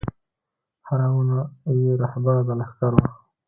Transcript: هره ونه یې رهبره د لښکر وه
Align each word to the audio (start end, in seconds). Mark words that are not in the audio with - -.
هره 0.87 1.07
ونه 1.15 1.39
یې 1.81 1.91
رهبره 2.03 2.41
د 2.47 2.49
لښکر 2.59 2.91
وه 2.97 3.09